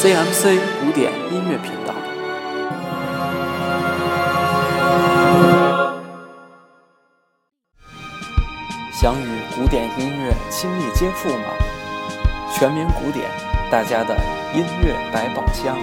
[0.00, 1.92] CMC 古典音乐频道。
[8.92, 11.46] 想与古典音乐亲密接触吗？
[12.54, 13.28] 全民古典，
[13.72, 14.14] 大家的
[14.54, 15.76] 音乐百宝箱。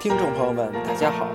[0.00, 1.28] 听众朋友们，大家好，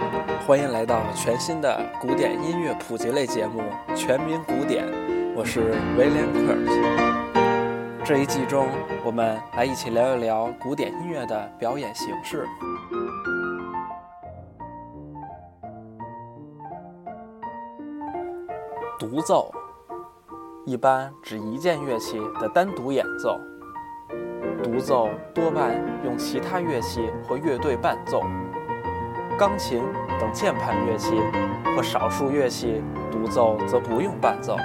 [0.46, 3.62] 欢迎来到全新的古典音乐普及类节目
[3.96, 4.86] 《全民古典》，
[5.38, 8.04] 我是 William Kurt。
[8.04, 8.70] 这一季中，
[9.06, 12.48] 我们来一起聊一聊古典音乐的表演形式。
[18.98, 19.54] 独奏
[20.66, 23.40] 一般指一件乐器的单独演奏，
[24.64, 28.24] 独奏多半用其他乐器或乐队伴奏。
[29.38, 29.84] 钢琴
[30.20, 31.22] 等键盘乐器
[31.76, 34.58] 或少数乐器独奏则不用伴奏。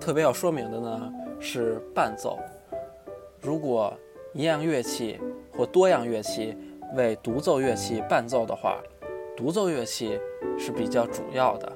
[0.00, 2.38] 特别要说明的呢是伴奏。
[3.40, 3.92] 如果
[4.32, 5.20] 一样乐器
[5.52, 6.56] 或多样乐器
[6.94, 8.80] 为独奏乐器伴奏的话，
[9.36, 10.18] 独奏乐器
[10.58, 11.70] 是比较主要的，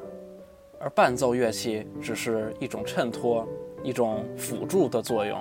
[0.80, 3.46] 而伴奏乐器只是一种衬托、
[3.82, 5.40] 一种辅助的作用。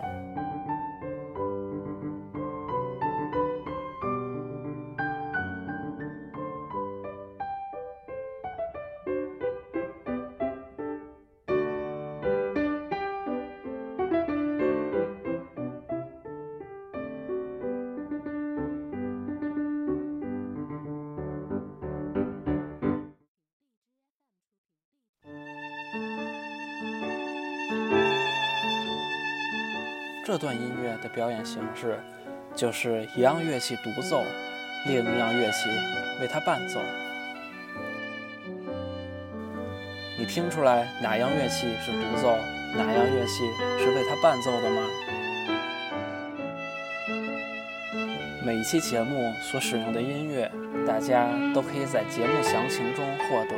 [30.26, 32.00] 这段音乐的表演形式，
[32.56, 34.24] 就是一样乐器独奏，
[34.88, 35.70] 另一样乐器
[36.22, 36.80] 为它伴奏。
[40.18, 42.38] 你听出来哪样乐器是独奏，
[42.78, 43.44] 哪样乐器
[43.78, 44.88] 是为它伴奏的吗？
[48.46, 50.50] 每一期节目所使用的音乐，
[50.88, 53.58] 大家都可以在节目详情中获得。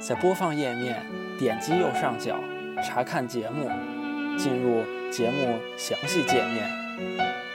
[0.00, 1.00] 在播放页面
[1.38, 2.40] 点击右上角。
[2.82, 3.68] 查看节目，
[4.38, 6.70] 进入节目详细界面，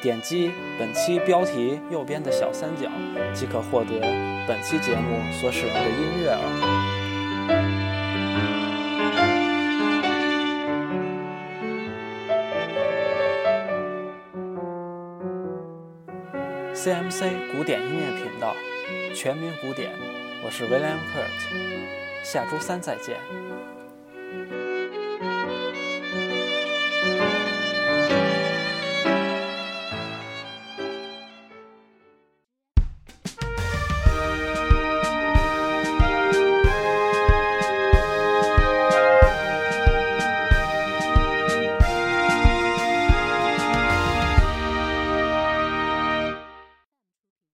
[0.01, 2.89] 点击本期标题右边的小三角，
[3.34, 4.00] 即可获得
[4.47, 6.39] 本期节目所使用的音乐哦。
[16.73, 18.53] CMC 古典音乐频道，
[19.16, 19.91] 全民古典，
[20.44, 23.16] 我是 William Kurt，下周三再见。